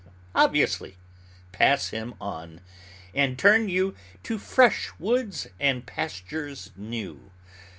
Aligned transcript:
Obviously, 0.33 0.97
pass 1.51 1.89
him 1.89 2.15
on; 2.19 2.61
and 3.13 3.37
turn 3.37 3.69
you 3.69 3.95
"to 4.23 4.39
fresh 4.39 4.89
woods 4.97 5.45
and 5.59 5.85
pastures 5.85 6.71
new." 6.75 7.29